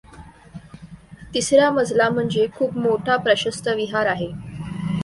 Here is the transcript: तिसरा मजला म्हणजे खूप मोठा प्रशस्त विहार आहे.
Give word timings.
तिसरा 1.33 1.69
मजला 1.71 2.09
म्हणजे 2.09 2.47
खूप 2.55 2.77
मोठा 2.77 3.17
प्रशस्त 3.17 3.67
विहार 3.67 4.05
आहे. 4.05 4.31